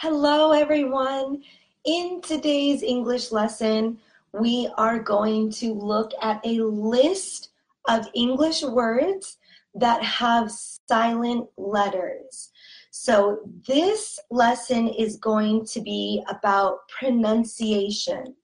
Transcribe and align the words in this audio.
Hello, 0.00 0.52
everyone. 0.52 1.42
In 1.86 2.20
today's 2.20 2.82
English 2.82 3.32
lesson, 3.32 3.96
we 4.34 4.70
are 4.76 4.98
going 4.98 5.50
to 5.52 5.72
look 5.72 6.12
at 6.20 6.38
a 6.44 6.60
list 6.60 7.48
of 7.88 8.06
English 8.12 8.62
words 8.62 9.38
that 9.74 10.02
have 10.04 10.52
silent 10.52 11.48
letters. 11.56 12.50
So, 12.90 13.40
this 13.66 14.20
lesson 14.30 14.86
is 14.88 15.16
going 15.16 15.64
to 15.64 15.80
be 15.80 16.22
about 16.28 16.86
pronunciation. 16.88 18.34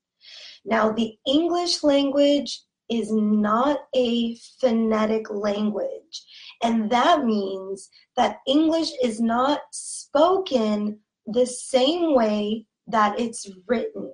Now, 0.64 0.90
the 0.90 1.18
English 1.26 1.84
language 1.84 2.62
is 2.88 3.12
not 3.12 3.80
a 3.94 4.36
phonetic 4.58 5.30
language, 5.30 6.24
and 6.62 6.88
that 6.88 7.26
means 7.26 7.90
that 8.16 8.40
English 8.46 8.92
is 9.02 9.20
not 9.20 9.60
spoken 9.70 10.98
the 11.26 11.46
same 11.46 12.14
way 12.14 12.66
that 12.86 13.18
it's 13.18 13.50
written. 13.66 14.12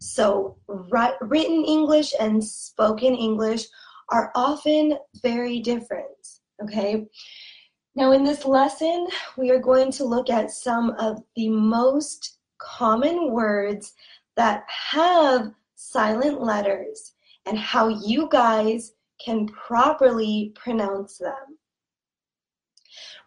So, 0.00 0.58
written 0.68 1.64
English 1.64 2.14
and 2.18 2.42
spoken 2.42 3.14
English 3.14 3.64
are 4.10 4.32
often 4.34 4.98
very 5.22 5.60
different. 5.60 6.06
Okay. 6.62 7.06
Now, 7.94 8.12
in 8.12 8.24
this 8.24 8.44
lesson, 8.44 9.06
we 9.36 9.50
are 9.50 9.58
going 9.58 9.92
to 9.92 10.04
look 10.04 10.30
at 10.30 10.50
some 10.50 10.90
of 10.98 11.22
the 11.36 11.48
most 11.48 12.38
common 12.58 13.32
words 13.32 13.92
that 14.36 14.64
have 14.68 15.52
silent 15.74 16.40
letters 16.40 17.12
and 17.44 17.58
how 17.58 17.88
you 17.88 18.28
guys 18.30 18.92
can 19.22 19.46
properly 19.46 20.52
pronounce 20.54 21.18
them. 21.18 21.58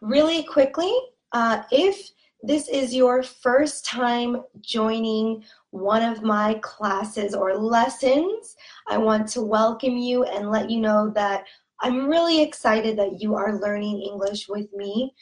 Really 0.02 0.44
quickly, 0.44 0.94
uh, 1.32 1.64
if 1.72 2.10
this 2.46 2.70
is 2.70 2.94
your 2.94 3.24
first 3.24 3.86
time 3.86 4.44
joining 4.62 5.44
one 5.72 6.04
of 6.04 6.22
my 6.22 6.60
classes 6.62 7.34
or 7.34 7.58
lessons, 7.58 8.56
I 8.88 8.98
want 8.98 9.28
to 9.30 9.42
welcome 9.42 9.98
you 9.98 10.24
and 10.26 10.52
let 10.52 10.70
you 10.70 10.80
know 10.80 11.12
that 11.16 11.44
I'm 11.82 12.08
really 12.08 12.42
excited 12.42 12.98
that 12.98 13.20
you 13.20 13.36
are 13.36 13.60
learning 13.60 14.02
English 14.02 14.48
with 14.48 14.72
me. 14.74 15.14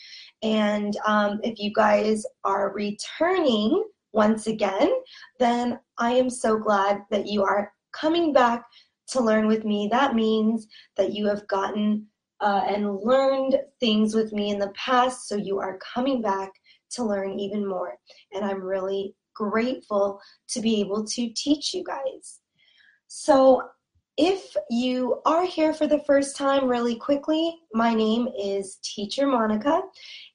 And 0.44 0.98
um, 1.06 1.40
if 1.44 1.60
you 1.60 1.72
guys 1.74 2.26
are 2.44 2.74
returning 2.74 3.84
once 4.12 4.48
again, 4.48 4.92
then 5.40 5.80
I 5.98 6.12
am 6.12 6.30
so 6.30 6.58
glad 6.58 7.04
that 7.10 7.26
you 7.26 7.44
are 7.44 7.72
coming 7.94 8.34
back 8.34 8.66
to 9.08 9.22
learn 9.22 9.48
with 9.48 9.64
me. 9.64 9.88
That 9.90 10.14
means 10.14 10.68
that 10.98 11.14
you 11.14 11.26
have 11.28 11.48
gotten 11.48 12.06
uh, 12.42 12.66
and 12.68 12.98
learned 13.00 13.58
things 13.80 14.14
with 14.14 14.34
me 14.34 14.52
in 14.52 14.60
the 14.60 14.74
past, 14.76 15.30
so 15.30 15.36
you 15.36 15.60
are 15.60 15.80
coming 15.94 16.22
back 16.22 16.52
to 16.94 17.04
learn 17.04 17.40
even 17.40 17.66
more. 17.68 17.98
And 18.34 18.44
I'm 18.44 18.62
really 18.62 19.16
grateful 19.36 20.22
to 20.50 20.62
be 20.62 20.80
able 20.80 21.04
to 21.06 21.30
teach 21.36 21.74
you 21.74 21.84
guys. 21.84 22.40
So, 23.08 23.62
if 24.16 24.56
you 24.70 25.22
are 25.26 25.44
here 25.44 25.74
for 25.74 25.88
the 25.88 26.04
first 26.06 26.36
time, 26.36 26.68
really 26.68 26.96
quickly, 26.96 27.58
my 27.74 27.96
name 27.96 28.28
is 28.40 28.78
Teacher 28.84 29.26
Monica, 29.26 29.82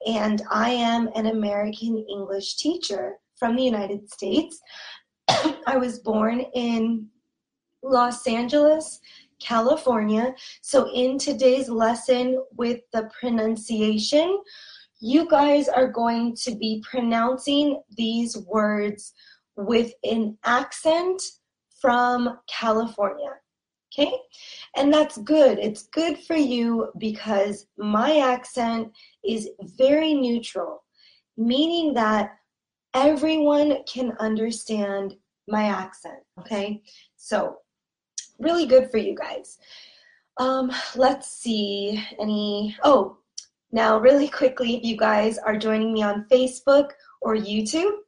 and 0.05 0.43
I 0.51 0.71
am 0.71 1.09
an 1.15 1.27
American 1.27 2.05
English 2.11 2.57
teacher 2.57 3.19
from 3.37 3.55
the 3.55 3.63
United 3.63 4.11
States. 4.11 4.61
I 5.29 5.77
was 5.77 6.01
born 6.01 6.41
in 6.55 7.07
Los 7.85 8.27
Angeles, 8.27 9.01
California. 9.41 10.35
So, 10.61 10.93
in 10.93 11.19
today's 11.19 11.69
lesson 11.69 12.43
with 12.57 12.81
the 12.93 13.09
pronunciation, 13.21 14.41
you 15.01 15.29
guys 15.29 15.69
are 15.69 15.89
going 15.89 16.35
to 16.37 16.55
be 16.55 16.83
pronouncing 16.89 17.81
these 17.97 18.37
words 18.37 19.15
with 19.57 19.93
an 20.05 20.37
accent 20.45 21.21
from 21.81 22.39
California. 22.49 23.31
Okay? 23.93 24.13
And 24.77 24.93
that's 24.93 25.19
good. 25.19 25.59
It's 25.59 25.89
good 25.89 26.19
for 26.19 26.37
you 26.37 26.91
because 26.99 27.67
my 27.77 28.19
accent 28.19 28.93
is 29.25 29.49
very 29.77 30.15
neutral, 30.15 30.85
meaning 31.37 31.95
that 31.95 32.37
everyone 32.95 33.79
can 33.85 34.13
understand 34.21 35.15
my 35.49 35.65
accent. 35.65 36.19
Okay? 36.41 36.83
So, 37.17 37.59
really 38.39 38.67
good 38.67 38.91
for 38.91 38.99
you 38.99 39.15
guys. 39.15 39.59
Um, 40.39 40.71
let's 40.95 41.29
see. 41.29 42.03
Any, 42.21 42.77
oh, 42.85 43.19
now, 43.71 43.99
really 43.99 44.29
quickly, 44.29 44.77
if 44.77 44.85
you 44.85 44.97
guys 44.97 45.37
are 45.39 45.57
joining 45.57 45.93
me 45.93 46.03
on 46.03 46.27
Facebook 46.31 46.91
or 47.21 47.37
YouTube, 47.37 47.99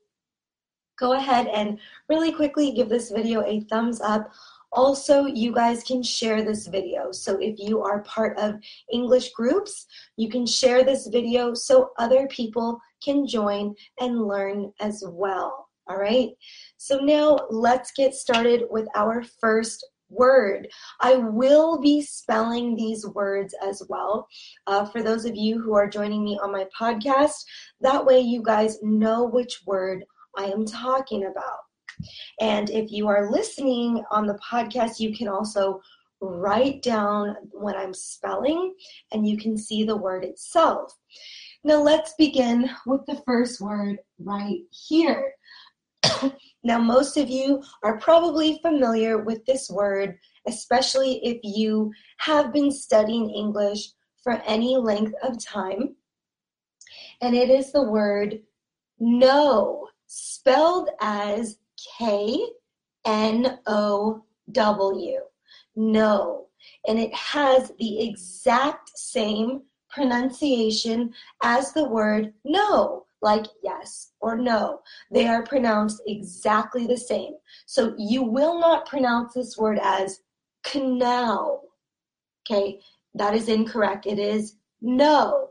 go 0.99 1.13
ahead 1.13 1.49
and 1.49 1.79
really 2.09 2.33
quickly 2.33 2.73
give 2.73 2.89
this 2.89 3.11
video 3.11 3.43
a 3.45 3.61
thumbs 3.61 4.01
up. 4.01 4.33
Also, 4.73 5.27
you 5.27 5.53
guys 5.53 5.83
can 5.83 6.03
share 6.03 6.43
this 6.43 6.67
video. 6.67 7.13
So 7.13 7.39
if 7.41 7.59
you 7.59 7.83
are 7.83 8.03
part 8.03 8.39
of 8.39 8.61
English 8.91 9.33
groups, 9.33 9.87
you 10.17 10.31
can 10.31 10.47
share 10.47 10.83
this 10.83 11.09
video 11.09 11.53
so 11.55 11.91
other 11.99 12.27
people 12.29 12.81
can 13.03 13.27
join 13.27 13.75
and 13.99 14.27
learn 14.27 14.73
as 14.81 15.05
well. 15.07 15.69
All 15.89 15.97
right. 15.97 16.31
So 16.77 16.99
now 16.99 17.39
let's 17.51 17.91
get 17.93 18.15
started 18.15 18.63
with 18.71 18.87
our 18.95 19.25
first 19.41 19.85
word. 20.11 20.69
I 21.01 21.17
will 21.17 21.81
be 21.81 22.03
spelling 22.03 22.77
these 22.77 23.07
words 23.07 23.55
as 23.65 23.83
well 23.89 24.27
uh, 24.67 24.85
for 24.87 25.03
those 25.03 25.25
of 25.25 25.37
you 25.37 25.61
who 25.61 25.75
are 25.75 25.89
joining 25.89 26.25
me 26.25 26.39
on 26.43 26.53
my 26.53 26.67
podcast. 26.79 27.45
That 27.81 28.05
way, 28.05 28.21
you 28.21 28.43
guys 28.43 28.79
know 28.83 29.25
which 29.25 29.63
word 29.67 30.05
I 30.37 30.45
am 30.45 30.67
talking 30.67 31.25
about. 31.27 31.61
And 32.41 32.71
if 32.71 32.91
you 32.91 33.09
are 33.09 33.31
listening 33.31 34.03
on 34.11 34.27
the 34.27 34.39
podcast, 34.39 35.01
you 35.01 35.15
can 35.15 35.29
also 35.29 35.81
write 36.21 36.83
down 36.83 37.37
what 37.53 37.77
I'm 37.77 37.95
spelling 37.95 38.75
and 39.13 39.27
you 39.27 39.39
can 39.39 39.57
see 39.57 39.85
the 39.85 39.97
word 39.97 40.25
itself. 40.25 40.93
Now, 41.63 41.83
let's 41.83 42.15
begin 42.17 42.71
with 42.87 43.05
the 43.07 43.23
first 43.27 43.61
word 43.61 43.99
right 44.19 44.61
here. 44.71 45.35
Now, 46.65 46.79
most 46.79 47.17
of 47.17 47.29
you 47.29 47.63
are 47.83 47.99
probably 47.99 48.59
familiar 48.63 49.19
with 49.19 49.45
this 49.47 49.71
word, 49.71 50.19
especially 50.47 51.25
if 51.25 51.39
you 51.43 51.93
have 52.19 52.53
been 52.53 52.71
studying 52.71 53.31
English 53.31 53.91
for 54.23 54.43
any 54.47 54.77
length 54.77 55.15
of 55.23 55.43
time. 55.45 55.97
And 57.21 57.35
it 57.35 57.51
is 57.51 57.73
the 57.73 57.83
word 57.83 58.41
know, 58.99 59.89
spelled 60.07 60.91
as 61.01 61.59
K 61.99 62.39
N 63.07 63.59
O 63.67 64.25
W. 64.53 65.19
Know. 65.77 66.47
And 66.87 66.99
it 66.99 67.15
has 67.15 67.73
the 67.79 68.07
exact 68.07 68.91
same 68.97 69.63
pronunciation 69.89 71.13
as 71.43 71.73
the 71.73 71.89
word 71.89 72.33
know 72.45 73.07
like 73.23 73.47
yes 73.63 74.13
or 74.21 74.37
no. 74.37 74.81
They 75.11 75.27
are 75.27 75.43
pronounced 75.43 76.03
exactly 76.07 76.87
the 76.87 76.97
same. 76.97 77.35
So 77.67 77.95
you 77.99 78.23
will 78.23 78.59
not 78.59 78.87
pronounce 78.87 79.35
this 79.35 79.57
word 79.57 79.79
as 79.83 80.21
canal. 80.65 81.65
Okay, 82.51 82.81
that 83.15 83.35
is 83.35 83.49
incorrect. 83.49 84.07
It 84.07 84.19
is 84.19 84.57
no. 84.81 85.49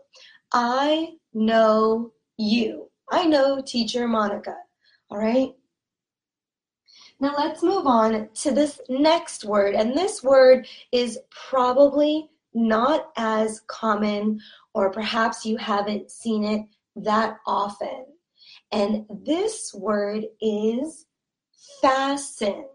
I 0.54 1.14
know 1.34 2.12
you. 2.38 2.90
I 3.12 3.26
know 3.26 3.62
teacher 3.62 4.08
Monica. 4.08 4.56
All 5.10 5.18
right. 5.18 5.54
Now 7.20 7.36
let's 7.38 7.64
move 7.64 7.86
on 7.86 8.30
to 8.34 8.52
this 8.52 8.80
next 8.88 9.44
word. 9.44 9.76
And 9.76 9.94
this 9.94 10.24
word 10.24 10.68
is 10.92 11.20
probably 11.30 12.30
not 12.54 13.12
as 13.18 13.62
common, 13.68 14.40
or 14.74 14.90
perhaps 14.90 15.46
you 15.46 15.58
haven't 15.58 16.10
seen 16.10 16.44
it 16.44 16.66
that 17.04 17.38
often. 17.46 18.06
And 18.72 19.06
this 19.26 19.74
word 19.74 20.26
is 20.42 21.06
fasten. 21.82 22.66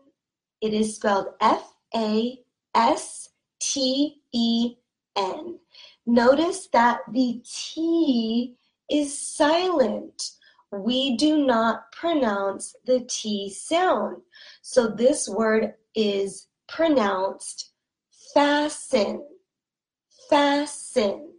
It 0.61 0.75
is 0.75 0.97
spelled 0.97 1.29
F 1.41 1.75
A 1.95 2.39
S 2.75 3.31
T 3.61 4.21
E 4.33 4.75
N. 5.17 5.59
Notice 6.07 6.69
that 6.73 7.01
the 7.13 7.43
T 7.45 8.57
is 8.91 9.19
silent. 9.37 10.31
We 10.71 11.17
do 11.17 11.47
not 11.47 11.93
pronounce 11.93 12.75
the 12.85 13.01
T 13.09 13.51
sound. 13.51 14.23
So 14.63 14.89
this 14.89 15.29
word 15.29 15.75
is 15.95 16.49
pronounced 16.69 17.73
fasten. 18.35 19.25
Fasten. 20.29 21.34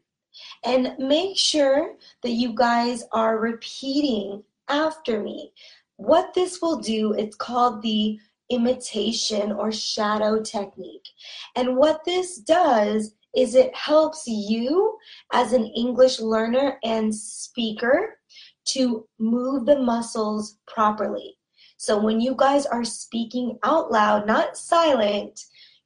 And 0.66 0.96
make 0.98 1.38
sure 1.38 1.96
that 2.24 2.32
you 2.32 2.54
guys 2.54 3.04
are 3.12 3.38
repeating 3.38 4.44
after 4.68 5.22
me. 5.22 5.52
What 5.98 6.34
this 6.34 6.62
will 6.62 6.80
do, 6.80 7.14
it's 7.14 7.36
called 7.36 7.82
the 7.82 8.20
imitation 8.50 9.52
or 9.52 9.72
shadow 9.72 10.42
technique. 10.42 11.08
And 11.56 11.78
what 11.78 12.04
this 12.04 12.38
does 12.38 13.16
is 13.36 13.54
it 13.54 13.76
helps 13.76 14.28
you 14.28 14.98
as 15.34 15.54
an 15.54 15.66
English 15.66 16.20
learner 16.20 16.80
and 16.84 17.14
speaker 17.14 18.20
to 18.66 19.08
move 19.20 19.66
the 19.66 19.80
muscles 19.80 20.58
properly. 20.68 21.38
So 21.78 22.00
when 22.00 22.22
you 22.22 22.34
guys 22.36 22.66
are 22.66 22.84
speaking 22.84 23.60
out 23.64 23.92
loud, 23.92 24.26
not 24.26 24.58
silent, 24.58 25.40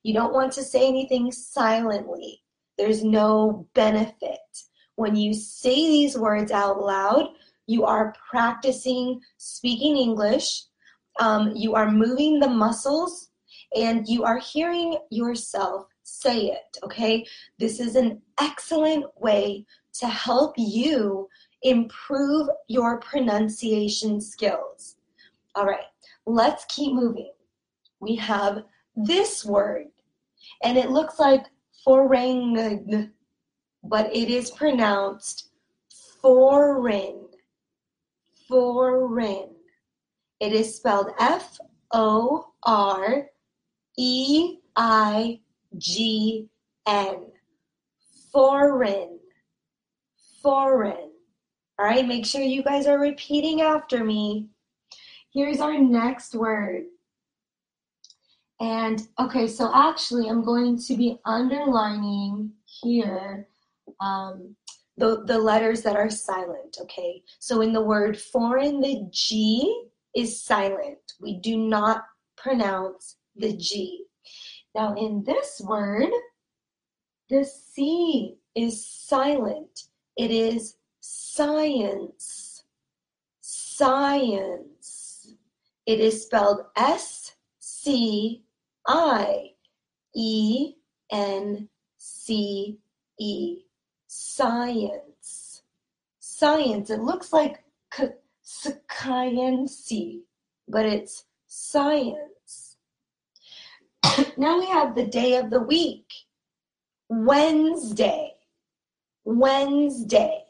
you 0.03 0.13
don't 0.13 0.33
want 0.33 0.53
to 0.53 0.63
say 0.63 0.87
anything 0.87 1.31
silently. 1.31 2.41
There's 2.77 3.03
no 3.03 3.67
benefit. 3.73 4.39
When 4.99 5.15
you 5.15 5.33
say 5.33 5.75
these 5.75 6.17
words 6.17 6.51
out 6.51 6.81
loud, 6.81 7.29
you 7.67 7.85
are 7.85 8.13
practicing 8.29 9.21
speaking 9.37 9.95
English, 9.95 10.65
um, 11.21 11.53
you 11.55 11.73
are 11.73 11.89
moving 11.89 12.41
the 12.41 12.49
muscles, 12.49 13.29
and 13.73 14.05
you 14.09 14.25
are 14.25 14.39
hearing 14.39 14.97
yourself 15.09 15.85
say 16.03 16.47
it, 16.47 16.77
okay? 16.83 17.25
This 17.59 17.79
is 17.79 17.95
an 17.95 18.21
excellent 18.41 19.05
way 19.15 19.65
to 19.99 20.07
help 20.07 20.55
you 20.57 21.29
improve 21.61 22.49
your 22.67 22.99
pronunciation 22.99 24.19
skills. 24.19 24.97
All 25.55 25.65
right, 25.65 25.87
let's 26.25 26.65
keep 26.65 26.93
moving. 26.93 27.31
We 28.01 28.17
have 28.17 28.65
this 28.97 29.45
word, 29.45 29.85
and 30.61 30.77
it 30.77 30.89
looks 30.89 31.19
like 31.19 31.45
foreign, 31.85 33.13
but 33.83 34.13
it 34.15 34.29
is 34.29 34.51
pronounced 34.51 35.49
foreign. 36.21 37.27
Foreign. 38.47 39.49
It 40.39 40.53
is 40.53 40.75
spelled 40.75 41.11
F 41.19 41.59
O 41.93 42.53
R 42.63 43.27
E 43.97 44.57
I 44.75 45.39
G 45.77 46.47
N. 46.87 47.25
Foreign. 48.31 49.19
Foreign. 50.41 51.11
All 51.77 51.85
right, 51.85 52.07
make 52.07 52.25
sure 52.25 52.41
you 52.41 52.63
guys 52.63 52.87
are 52.87 52.99
repeating 52.99 53.61
after 53.61 54.03
me. 54.03 54.47
Here's 55.33 55.61
our 55.61 55.77
next 55.77 56.35
word. 56.35 56.83
And 58.59 59.07
okay, 59.17 59.47
so 59.47 59.71
actually, 59.73 60.27
I'm 60.27 60.43
going 60.43 60.77
to 60.79 60.97
be 60.97 61.19
underlining 61.23 62.51
here 62.65 63.47
um, 63.99 64.55
the, 64.97 65.23
the 65.25 65.37
letters 65.37 65.81
that 65.83 65.95
are 65.95 66.09
silent, 66.09 66.77
okay? 66.81 67.23
So 67.39 67.61
in 67.61 67.73
the 67.73 67.81
word 67.81 68.19
foreign, 68.19 68.81
the 68.81 69.07
G 69.11 69.85
is 70.15 70.43
silent. 70.43 70.99
We 71.19 71.39
do 71.39 71.57
not 71.57 72.03
pronounce 72.35 73.15
the 73.35 73.55
G. 73.55 74.05
Now 74.75 74.95
in 74.95 75.23
this 75.23 75.61
word, 75.63 76.09
the 77.29 77.45
C 77.45 78.35
is 78.55 78.85
silent. 78.85 79.83
It 80.17 80.31
is 80.31 80.75
science. 80.99 82.63
Science. 83.41 85.33
It 85.85 85.99
is 85.99 86.23
spelled 86.23 86.65
S 86.75 87.35
C 87.59 88.43
I 88.87 89.51
E 90.13 90.73
N 91.11 91.69
C 91.97 92.79
E. 93.19 93.57
Science. 94.11 95.61
Science. 96.19 96.89
It 96.89 96.99
looks 96.99 97.31
like 97.31 97.63
science, 98.41 99.93
but 100.67 100.85
it's 100.87 101.25
science. 101.45 102.77
now 104.37 104.57
we 104.57 104.65
have 104.65 104.95
the 104.95 105.05
day 105.05 105.37
of 105.37 105.51
the 105.51 105.61
week. 105.61 106.11
Wednesday. 107.07 108.31
Wednesday. 109.25 110.43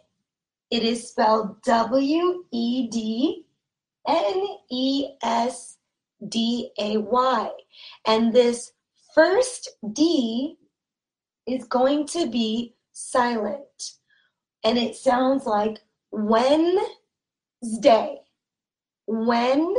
It 0.71 0.83
is 0.83 1.09
spelled 1.09 1.61
W 1.63 2.45
E 2.51 2.87
D 2.87 3.43
N 4.07 4.47
E 4.71 5.09
S 5.21 5.79
D 6.29 6.71
A 6.79 6.95
Y. 6.95 7.49
And 8.07 8.31
this 8.31 8.71
first 9.13 9.67
D 9.91 10.55
is 11.45 11.65
going 11.65 12.07
to 12.07 12.29
be 12.29 12.75
silent. 12.99 13.93
And 14.63 14.77
it 14.77 14.95
sounds 14.95 15.45
like 15.45 15.79
Wednesday. 16.11 16.89
Wednesday. 19.07 19.77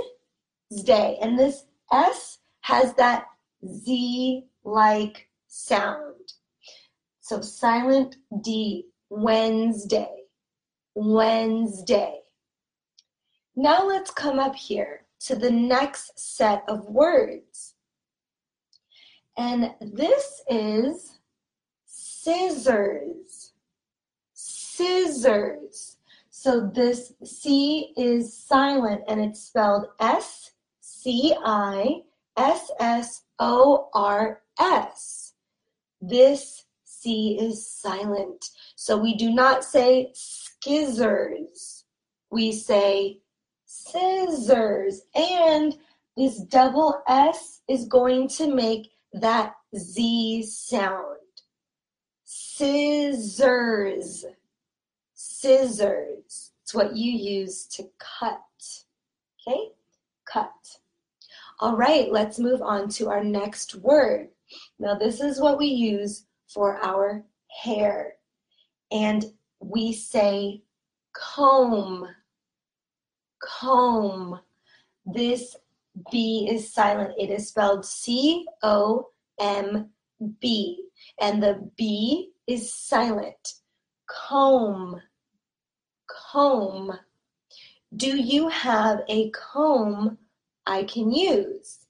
And 1.20 1.38
this 1.38 1.64
S 1.92 2.38
has 2.62 2.94
that 2.94 3.26
Z 3.66 4.46
like 4.64 5.28
sound. 5.48 6.32
So 7.20 7.40
silent 7.40 8.16
D, 8.42 8.86
Wednesday. 9.10 10.16
Wednesday. 10.94 12.20
Now 13.54 13.86
let's 13.86 14.10
come 14.10 14.38
up 14.38 14.54
here 14.54 15.06
to 15.26 15.36
the 15.36 15.50
next 15.50 16.18
set 16.18 16.64
of 16.68 16.86
words. 16.86 17.74
And 19.36 19.72
this 19.80 20.42
is 20.48 21.19
scissors. 22.30 23.52
Scissors. 24.34 25.96
So 26.30 26.70
this 26.72 27.12
C 27.24 27.92
is 27.96 28.36
silent 28.36 29.02
and 29.08 29.20
it's 29.20 29.42
spelled 29.42 29.86
S 29.98 30.52
C 30.80 31.34
I 31.44 32.02
S 32.36 32.70
S 32.78 33.22
O 33.38 33.88
R 33.94 34.42
S. 34.58 35.34
This 36.00 36.64
C 36.84 37.36
is 37.40 37.66
silent. 37.66 38.44
So 38.76 38.96
we 38.96 39.16
do 39.16 39.30
not 39.30 39.64
say 39.64 40.12
skizzers. 40.14 41.84
We 42.30 42.52
say 42.52 43.18
scissors. 43.66 45.02
And 45.14 45.76
this 46.16 46.40
double 46.40 47.02
S 47.08 47.60
is 47.68 47.86
going 47.86 48.28
to 48.28 48.54
make 48.54 48.92
that 49.12 49.54
Z 49.76 50.44
sound. 50.44 51.19
Scissors. 52.60 54.26
Scissors. 55.14 56.52
It's 56.62 56.74
what 56.74 56.94
you 56.94 57.10
use 57.10 57.64
to 57.68 57.88
cut. 57.98 58.42
Okay? 59.48 59.70
Cut. 60.30 60.52
All 61.60 61.74
right, 61.74 62.12
let's 62.12 62.38
move 62.38 62.60
on 62.60 62.90
to 62.90 63.08
our 63.08 63.24
next 63.24 63.76
word. 63.76 64.28
Now, 64.78 64.94
this 64.94 65.22
is 65.22 65.40
what 65.40 65.56
we 65.56 65.68
use 65.68 66.26
for 66.48 66.76
our 66.84 67.24
hair. 67.62 68.16
And 68.92 69.24
we 69.60 69.94
say 69.94 70.60
comb, 71.14 72.08
comb. 73.42 74.38
This 75.06 75.56
B 76.12 76.46
is 76.50 76.70
silent. 76.70 77.14
It 77.16 77.30
is 77.30 77.48
spelled 77.48 77.86
C 77.86 78.44
O 78.62 79.08
M 79.40 79.88
B. 80.40 80.84
And 81.20 81.42
the 81.42 81.70
B 81.76 82.32
is 82.46 82.72
silent. 82.72 83.54
Comb, 84.08 85.00
comb. 86.08 86.92
Do 87.94 88.16
you 88.16 88.48
have 88.48 89.00
a 89.08 89.30
comb 89.30 90.18
I 90.66 90.84
can 90.84 91.12
use? 91.12 91.86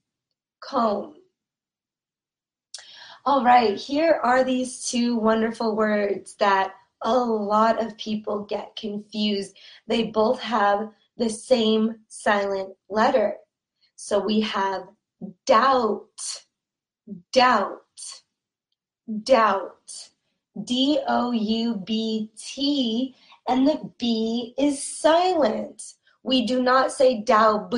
Comb. 0.60 1.14
All 3.25 3.44
right, 3.44 3.76
here 3.76 4.18
are 4.22 4.44
these 4.44 4.88
two 4.88 5.16
wonderful 5.16 5.76
words 5.76 6.34
that 6.37 6.72
a 7.02 7.16
lot 7.16 7.82
of 7.82 7.96
people 7.99 8.44
get 8.44 8.76
confused. 8.76 9.56
They 9.87 10.04
both 10.04 10.40
have 10.40 10.90
the 11.16 11.28
same 11.28 11.96
silent 12.08 12.70
letter. 12.88 13.37
So 13.96 14.18
we 14.18 14.40
have 14.40 14.84
doubt, 15.44 16.08
doubt, 17.32 17.80
doubt. 19.23 20.11
D 20.64 21.00
O 21.07 21.31
U 21.31 21.76
B 21.76 22.31
T, 22.37 23.14
and 23.49 23.67
the 23.67 23.90
B 23.99 24.55
is 24.59 24.83
silent. 24.83 25.95
We 26.23 26.45
do 26.45 26.62
not 26.62 26.93
say 26.93 27.23
doubt, 27.23 27.73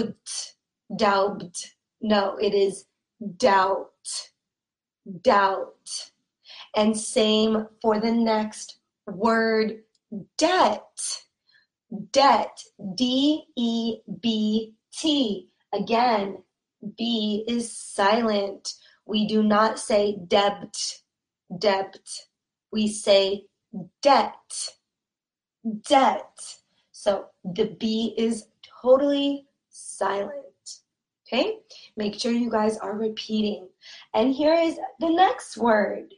doubt. 0.96 1.66
No, 2.00 2.36
it 2.38 2.54
is 2.54 2.86
doubt 3.36 3.92
doubt. 5.22 6.10
And 6.74 6.98
same 6.98 7.66
for 7.80 8.00
the 8.00 8.12
next 8.12 8.78
word, 9.06 9.82
debt. 10.38 11.22
Debt, 12.10 12.62
D 12.94 13.44
E 13.56 13.98
B 14.20 14.74
T. 14.92 15.48
Again, 15.74 16.42
B 16.96 17.44
is 17.46 17.70
silent. 17.76 18.74
We 19.04 19.26
do 19.26 19.42
not 19.42 19.78
say 19.78 20.16
debt, 20.26 21.01
debt. 21.58 21.98
We 22.72 22.88
say 22.88 23.46
debt, 24.00 24.68
debt. 25.88 26.56
So 26.92 27.26
the 27.44 27.76
B 27.78 28.14
is 28.16 28.46
totally 28.82 29.46
silent. 29.68 30.32
Okay? 31.26 31.58
Make 31.96 32.18
sure 32.18 32.32
you 32.32 32.50
guys 32.50 32.76
are 32.78 32.96
repeating. 32.96 33.68
And 34.14 34.32
here 34.34 34.54
is 34.54 34.76
the 35.00 35.10
next 35.10 35.56
word. 35.56 36.14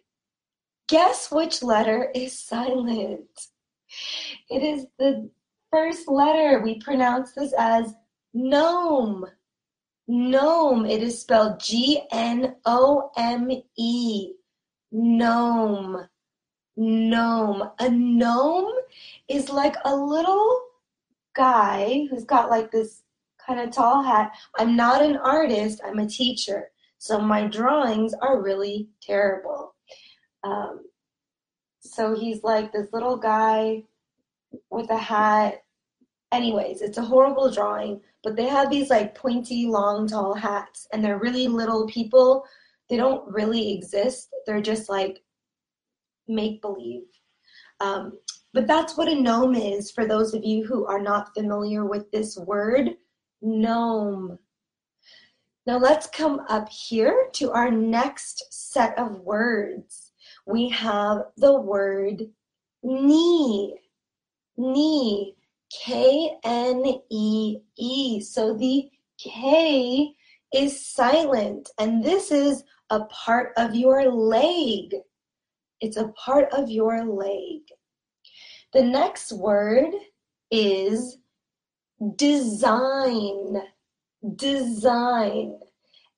Guess 0.89 1.31
which 1.31 1.63
letter 1.63 2.11
is 2.15 2.39
silent? 2.39 3.29
It 4.51 4.63
is 4.63 4.87
the 4.99 5.31
first 5.71 6.09
letter. 6.09 6.61
We 6.61 6.79
pronounce 6.81 7.33
this 7.33 7.55
as 7.59 7.95
gnome. 8.33 9.27
Gnome. 10.07 10.85
It 10.85 11.03
is 11.03 11.21
spelled 11.21 11.61
G 11.61 12.03
N 12.13 12.57
O 12.67 13.11
M 13.17 13.51
E. 13.77 14.33
Gnome. 14.95 16.07
Gnome. 16.77 17.71
A 17.81 17.91
gnome 17.91 18.73
is 19.27 19.51
like 19.51 19.75
a 19.85 19.95
little 19.95 20.61
guy 21.35 22.07
who's 22.09 22.25
got 22.25 22.49
like 22.49 22.71
this 22.71 23.03
kind 23.45 23.59
of 23.59 23.73
tall 23.73 24.05
hat. 24.05 24.33
I'm 24.57 24.77
not 24.77 25.03
an 25.03 25.17
artist, 25.17 25.81
I'm 25.85 25.99
a 25.99 26.07
teacher. 26.07 26.71
So 26.99 27.21
my 27.21 27.49
drawings 27.49 28.15
are 28.15 28.41
really 28.41 28.89
terrible. 29.03 29.75
Um, 30.45 30.87
so 31.81 32.15
he's 32.15 32.45
like 32.45 32.73
this 32.73 32.87
little 32.93 33.17
guy 33.17 33.83
with 34.71 34.91
a 34.91 34.97
hat. 34.97 35.65
Anyways, 36.31 36.83
it's 36.83 36.99
a 36.99 37.03
horrible 37.03 37.51
drawing, 37.51 38.01
but 38.23 38.37
they 38.37 38.47
have 38.47 38.71
these 38.71 38.91
like 38.91 39.17
pointy, 39.17 39.67
long, 39.67 40.07
tall 40.07 40.35
hats, 40.35 40.87
and 40.93 41.05
they're 41.05 41.19
really 41.19 41.49
little 41.49 41.87
people. 41.89 42.45
They 42.89 42.97
don't 42.97 43.31
really 43.33 43.75
exist. 43.75 44.29
They're 44.47 44.61
just 44.61 44.89
like 44.89 45.23
make 46.29 46.61
believe. 46.61 47.03
Um, 47.81 48.19
but 48.53 48.67
that's 48.67 48.97
what 48.97 49.09
a 49.09 49.15
gnome 49.15 49.55
is 49.55 49.91
for 49.91 50.07
those 50.07 50.33
of 50.35 50.45
you 50.45 50.65
who 50.65 50.87
are 50.87 51.01
not 51.01 51.35
familiar 51.35 51.85
with 51.85 52.11
this 52.11 52.37
word 52.37 52.91
gnome. 53.43 54.39
Now 55.67 55.79
let's 55.79 56.07
come 56.07 56.43
up 56.49 56.69
here 56.69 57.29
to 57.35 57.51
our 57.53 57.71
next 57.71 58.45
set 58.51 58.99
of 58.99 59.21
words. 59.21 60.13
We 60.47 60.69
have 60.69 61.23
the 61.37 61.59
word 61.59 62.23
knee. 62.83 63.81
Knee. 64.57 65.37
K 65.73 66.37
N 66.45 66.85
E 67.11 67.57
E. 67.77 68.21
So 68.21 68.55
the 68.55 68.89
K 69.19 70.15
is 70.53 70.87
silent, 70.87 71.71
and 71.79 72.05
this 72.05 72.31
is 72.31 72.65
a 72.91 73.05
part 73.07 73.53
of 73.57 73.75
your 73.75 74.11
leg. 74.11 74.95
It's 75.81 75.97
a 75.97 76.09
part 76.09 76.53
of 76.53 76.71
your 76.71 77.05
leg. 77.05 77.61
The 78.73 78.83
next 78.83 79.33
word 79.33 79.93
is 80.51 81.19
design. 82.17 83.63
Design. 84.37 85.59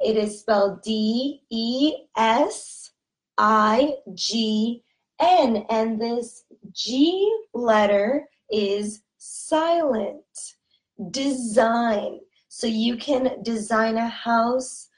It 0.00 0.16
is 0.16 0.40
spelled 0.40 0.82
D 0.82 1.42
E 1.50 1.94
S 2.16 2.92
I 3.38 3.94
G 4.14 4.82
N, 5.18 5.64
and 5.70 6.00
this 6.00 6.44
G 6.72 7.34
letter 7.54 8.28
is 8.50 9.02
silent. 9.16 10.24
Design. 11.10 12.20
So 12.56 12.66
you 12.66 12.96
can 12.96 13.42
design 13.42 13.98
a 13.98 14.08
house, 14.08 14.88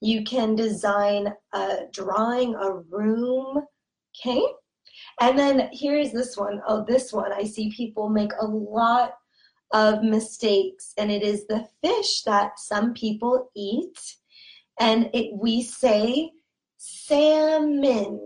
you 0.00 0.24
can 0.24 0.56
design 0.56 1.32
a 1.52 1.82
drawing, 1.92 2.56
a 2.56 2.72
room, 2.90 3.64
okay? 4.10 4.42
And 5.20 5.38
then 5.38 5.68
here's 5.72 6.10
this 6.10 6.36
one. 6.36 6.60
Oh, 6.66 6.84
this 6.84 7.12
one. 7.12 7.32
I 7.32 7.44
see 7.44 7.70
people 7.70 8.08
make 8.08 8.32
a 8.40 8.44
lot 8.44 9.12
of 9.72 10.02
mistakes, 10.02 10.92
and 10.98 11.08
it 11.08 11.22
is 11.22 11.46
the 11.46 11.68
fish 11.84 12.22
that 12.22 12.58
some 12.58 12.94
people 12.94 13.48
eat. 13.54 14.16
And 14.80 15.08
it, 15.14 15.38
we 15.40 15.62
say 15.62 16.32
salmon, 16.78 18.24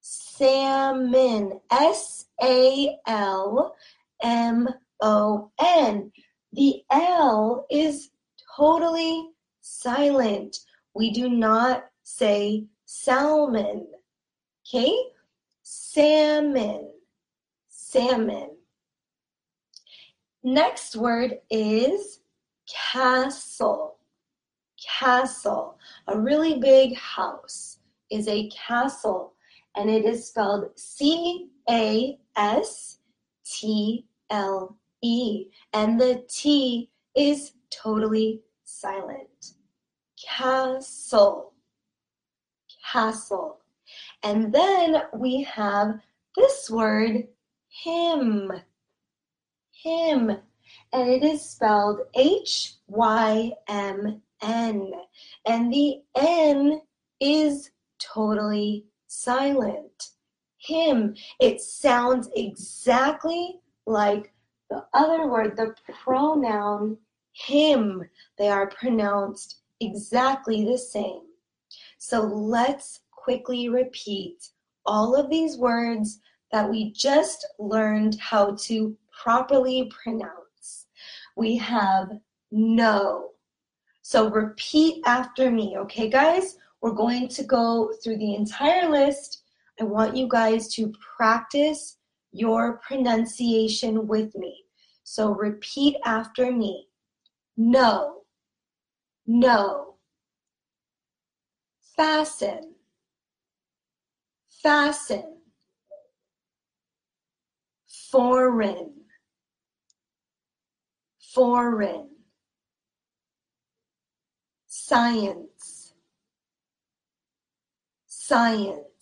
salmon, 0.00 1.60
S 1.68 2.26
A 2.40 2.96
L 3.08 3.74
M 4.22 4.68
O 5.00 5.50
N. 5.58 6.12
The 6.54 6.84
L 6.92 7.66
is 7.68 8.10
totally 8.56 9.30
silent. 9.60 10.58
We 10.94 11.10
do 11.10 11.28
not 11.28 11.86
say 12.04 12.66
salmon. 12.84 13.88
Okay? 14.64 14.96
Salmon. 15.64 16.92
Salmon. 17.68 18.50
Next 20.44 20.94
word 20.94 21.38
is 21.50 22.20
castle. 22.72 23.96
Castle. 24.80 25.76
A 26.06 26.16
really 26.16 26.60
big 26.60 26.96
house 26.96 27.78
is 28.10 28.28
a 28.28 28.48
castle, 28.50 29.32
and 29.74 29.90
it 29.90 30.04
is 30.04 30.28
spelled 30.28 30.70
C 30.76 31.48
A 31.68 32.16
S 32.36 32.98
T 33.44 34.06
L 34.30 34.78
E, 35.04 35.50
and 35.74 36.00
the 36.00 36.24
T 36.30 36.90
is 37.14 37.52
totally 37.70 38.40
silent. 38.64 39.52
Castle. 40.26 41.52
Castle. 42.90 43.60
And 44.22 44.50
then 44.50 45.02
we 45.14 45.42
have 45.42 46.00
this 46.36 46.70
word, 46.70 47.28
hymn, 47.68 48.50
hymn. 49.70 50.38
And 50.94 51.08
it 51.10 51.22
is 51.22 51.42
spelled 51.42 52.00
H 52.14 52.74
Y 52.86 53.52
M 53.68 54.22
N. 54.40 54.92
And 55.46 55.70
the 55.70 56.00
N 56.16 56.80
is 57.20 57.70
totally 57.98 58.86
silent. 59.06 60.12
Hymn. 60.56 61.14
It 61.40 61.60
sounds 61.60 62.30
exactly 62.34 63.60
like 63.86 64.33
the 64.70 64.84
other 64.92 65.26
word, 65.26 65.56
the 65.56 65.74
pronoun 66.04 66.98
him. 67.32 68.08
They 68.38 68.48
are 68.48 68.68
pronounced 68.68 69.60
exactly 69.80 70.64
the 70.64 70.78
same. 70.78 71.22
So 71.98 72.20
let's 72.20 73.00
quickly 73.10 73.68
repeat 73.68 74.50
all 74.86 75.14
of 75.14 75.30
these 75.30 75.56
words 75.56 76.20
that 76.52 76.68
we 76.68 76.92
just 76.92 77.46
learned 77.58 78.18
how 78.20 78.54
to 78.62 78.96
properly 79.22 79.90
pronounce. 80.02 80.86
We 81.36 81.56
have 81.56 82.10
no. 82.52 83.30
So 84.02 84.30
repeat 84.30 85.02
after 85.06 85.50
me, 85.50 85.76
okay, 85.78 86.08
guys? 86.08 86.58
We're 86.80 86.92
going 86.92 87.28
to 87.28 87.42
go 87.42 87.92
through 88.02 88.18
the 88.18 88.34
entire 88.34 88.90
list. 88.90 89.42
I 89.80 89.84
want 89.84 90.14
you 90.14 90.28
guys 90.28 90.68
to 90.74 90.92
practice 91.16 91.96
your 92.34 92.78
pronunciation 92.78 94.06
with 94.08 94.34
me. 94.34 94.64
So 95.04 95.30
repeat 95.30 95.96
after 96.04 96.50
me. 96.50 96.88
No, 97.56 98.22
no. 99.26 99.94
Fasten, 101.96 102.74
fasten. 104.48 105.30
Foreign, 108.10 108.92
foreign, 111.20 112.08
science, 114.66 115.94
science, 118.06 118.93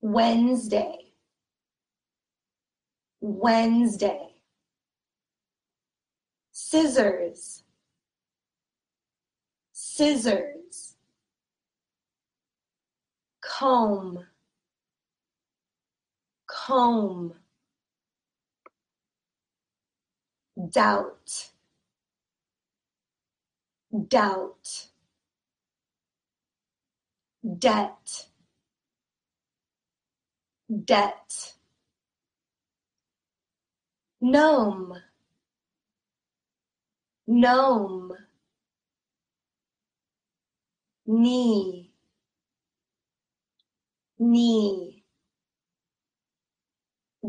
Wednesday, 0.00 1.12
Wednesday, 3.20 4.34
scissors, 6.52 7.64
scissors, 9.72 10.94
comb, 13.40 14.24
comb. 16.46 17.34
Doubt, 20.72 21.50
doubt, 24.08 24.88
debt, 27.58 28.26
debt, 30.68 31.54
gnome, 34.20 34.94
gnome, 37.26 38.12
knee, 41.06 41.90
knee, 44.18 45.04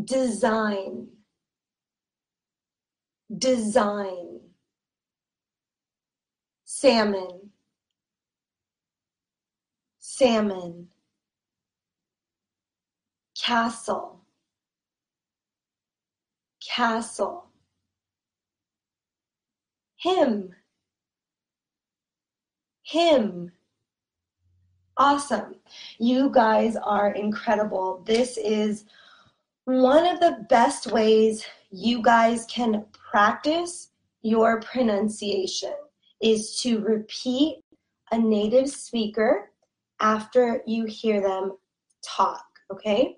design. 0.05 1.07
Design, 3.37 4.39
salmon, 6.65 7.51
salmon, 9.99 10.87
castle, 13.41 14.19
castle. 16.65 17.45
Hymn, 19.97 20.55
hymn. 22.83 23.51
Awesome. 24.95 25.55
You 25.97 26.29
guys 26.29 26.75
are 26.77 27.11
incredible. 27.11 28.01
This 28.05 28.37
is 28.37 28.85
one 29.65 30.07
of 30.07 30.19
the 30.19 30.45
best 30.49 30.91
ways 30.91 31.45
you 31.69 32.01
guys 32.01 32.45
can 32.49 32.85
practice 33.11 33.89
your 34.21 34.61
pronunciation 34.61 35.73
is 36.21 36.59
to 36.61 36.79
repeat 36.79 37.63
a 38.11 38.17
native 38.17 38.69
speaker 38.69 39.51
after 39.99 40.61
you 40.65 40.85
hear 40.85 41.21
them 41.21 41.57
talk, 42.03 42.48
okay? 42.71 43.17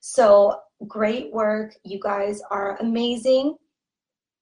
So 0.00 0.60
great 0.86 1.32
work. 1.32 1.74
You 1.84 2.00
guys 2.02 2.40
are 2.50 2.76
amazing. 2.80 3.56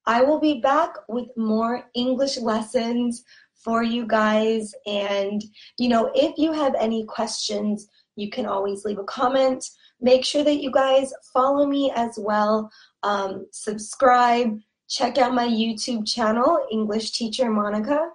I 0.06 0.22
will 0.22 0.40
be 0.40 0.60
back 0.60 0.94
with 1.08 1.28
more 1.36 1.84
English 1.94 2.38
lessons 2.38 3.24
for 3.54 3.82
you 3.82 4.06
guys. 4.06 4.72
And, 4.86 5.42
you 5.78 5.88
know, 5.88 6.10
if 6.14 6.38
you 6.38 6.52
have 6.52 6.74
any 6.78 7.04
questions, 7.04 7.88
you 8.16 8.30
can 8.30 8.46
always 8.46 8.84
leave 8.84 8.98
a 8.98 9.04
comment. 9.04 9.64
Make 10.00 10.24
sure 10.24 10.44
that 10.44 10.62
you 10.62 10.70
guys 10.70 11.12
follow 11.32 11.66
me 11.66 11.92
as 11.94 12.18
well. 12.18 12.70
Um, 13.02 13.46
subscribe. 13.52 14.58
Check 14.88 15.18
out 15.18 15.34
my 15.34 15.46
YouTube 15.46 16.06
channel, 16.06 16.66
English 16.70 17.10
Teacher 17.10 17.50
Monica. 17.50 18.10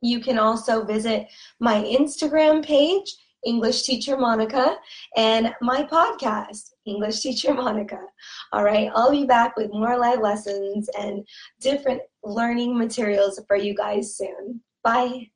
You 0.00 0.20
can 0.20 0.38
also 0.38 0.84
visit 0.84 1.28
my 1.60 1.82
Instagram 1.82 2.64
page, 2.64 3.14
English 3.44 3.82
Teacher 3.82 4.16
Monica, 4.16 4.76
and 5.16 5.54
my 5.60 5.82
podcast, 5.84 6.70
English 6.86 7.20
Teacher 7.20 7.54
Monica. 7.54 8.00
All 8.52 8.64
right, 8.64 8.90
I'll 8.94 9.10
be 9.10 9.24
back 9.24 9.56
with 9.56 9.72
more 9.72 9.98
live 9.98 10.20
lessons 10.20 10.88
and 10.98 11.26
different 11.60 12.02
learning 12.22 12.76
materials 12.76 13.40
for 13.46 13.56
you 13.56 13.74
guys 13.74 14.16
soon. 14.16 14.60
Bye. 14.82 15.30